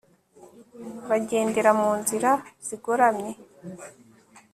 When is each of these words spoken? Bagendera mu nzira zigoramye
Bagendera 1.07 1.71
mu 1.79 1.89
nzira 1.99 2.31
zigoramye 2.65 3.31